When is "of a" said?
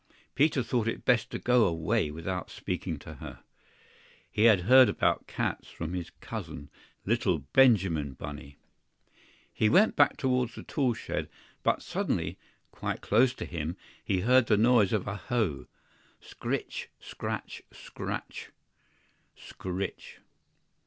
14.91-15.17